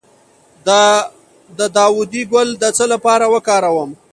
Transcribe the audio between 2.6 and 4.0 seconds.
څه لپاره وکاروم؟